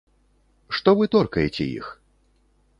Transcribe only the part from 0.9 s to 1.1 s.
вы